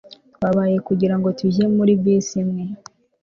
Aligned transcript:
Twabaye 0.35 0.77
kugirango 0.87 1.27
tujye 1.39 1.65
muri 1.75 1.93
bisi 2.01 2.35
imwe 2.43 2.63